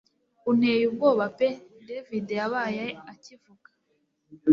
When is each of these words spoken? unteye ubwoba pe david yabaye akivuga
unteye 0.49 0.83
ubwoba 0.91 1.23
pe 1.37 1.47
david 1.87 2.27
yabaye 2.39 2.85
akivuga 3.11 3.69